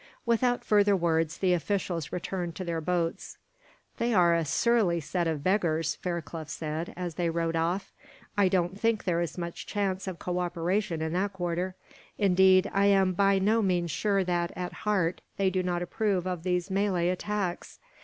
Without 0.25 0.65
further 0.65 0.95
words, 0.95 1.37
the 1.37 1.53
officials 1.53 2.11
returned 2.11 2.55
to 2.55 2.63
their 2.63 2.81
boats. 2.81 3.37
"They 3.97 4.15
are 4.15 4.33
a 4.33 4.43
surly 4.45 4.99
set 4.99 5.27
of 5.27 5.43
beggars," 5.43 5.93
Fairclough 5.93 6.45
said, 6.45 6.91
as 6.97 7.13
they 7.13 7.29
rowed 7.29 7.55
off. 7.55 7.91
"I 8.35 8.49
don't 8.49 8.79
think 8.79 9.03
there 9.03 9.21
is 9.21 9.37
much 9.37 9.67
chance 9.67 10.07
of 10.07 10.17
cooperation 10.17 11.03
in 11.03 11.13
that 11.13 11.33
quarter. 11.33 11.75
Indeed, 12.17 12.67
I 12.73 12.87
am 12.87 13.13
by 13.13 13.37
no 13.37 13.61
means 13.61 13.91
sure 13.91 14.23
that, 14.23 14.51
at 14.55 14.73
heart, 14.73 15.21
they 15.37 15.51
do 15.51 15.61
not 15.61 15.83
approve 15.83 16.25
of 16.25 16.41
these 16.41 16.71
Malay 16.71 17.09
attacks. 17.09 17.77